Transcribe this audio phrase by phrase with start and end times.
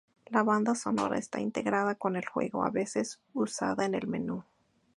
[0.31, 4.43] La banda sonora está integrada con el juego, a veces usada en el menú.